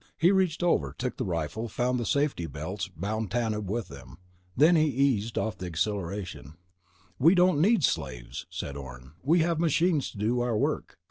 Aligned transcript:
He 0.17 0.31
reached 0.31 0.63
over, 0.63 0.95
took 0.97 1.17
the 1.17 1.25
rifle, 1.25 1.67
found 1.67 2.07
safety 2.07 2.47
belts, 2.47 2.87
bound 2.87 3.29
Tanub 3.29 3.65
with 3.69 3.87
them. 3.87 4.17
Then 4.57 4.75
he 4.75 4.85
eased 4.87 5.37
off 5.37 5.59
the 5.59 5.67
acceleration. 5.67 6.55
"We 7.19 7.35
don't 7.35 7.61
need 7.61 7.83
slaves," 7.83 8.47
said 8.49 8.75
Orne. 8.75 9.11
"We 9.21 9.41
have 9.41 9.59
machines 9.59 10.09
to 10.09 10.17
do 10.17 10.39
our 10.39 10.57
work. 10.57 10.97